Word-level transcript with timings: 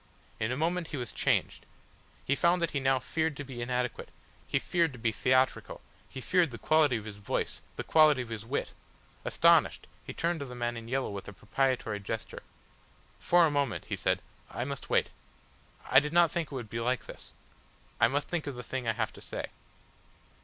In 0.39 0.51
a 0.51 0.57
moment 0.57 0.87
he 0.87 0.97
was 0.97 1.11
changed. 1.11 1.67
He 2.25 2.35
found 2.35 2.59
that 2.59 2.71
he 2.71 2.79
now 2.79 2.97
feared 2.97 3.37
to 3.37 3.43
be 3.43 3.61
inadequate, 3.61 4.09
he 4.47 4.57
feared 4.57 4.93
to 4.93 4.97
be 4.97 5.11
theatrical, 5.11 5.79
he 6.09 6.19
feared 6.21 6.49
the 6.49 6.57
quality 6.57 6.97
of 6.97 7.05
his 7.05 7.17
voice, 7.17 7.61
the 7.75 7.83
quality 7.83 8.23
of 8.23 8.29
his 8.29 8.43
wit; 8.43 8.73
astonished, 9.25 9.85
he 10.03 10.11
turned 10.11 10.39
to 10.39 10.45
the 10.47 10.55
man 10.55 10.75
in 10.75 10.87
yellow 10.87 11.11
with 11.11 11.27
a 11.27 11.33
propitiatory 11.33 11.99
gesture. 11.99 12.41
"For 13.19 13.45
a 13.45 13.51
moment," 13.51 13.85
he 13.89 13.95
said, 13.95 14.23
"I 14.49 14.63
must 14.65 14.89
wait. 14.89 15.11
I 15.91 15.99
did 15.99 16.13
not 16.13 16.31
think 16.31 16.47
it 16.51 16.55
would 16.55 16.67
be 16.71 16.79
like 16.79 17.05
this. 17.05 17.31
I 17.99 18.07
must 18.07 18.27
think 18.27 18.47
of 18.47 18.55
the 18.55 18.63
thing 18.63 18.87
I 18.87 18.93
have 18.93 19.13
to 19.13 19.21
say." 19.21 19.49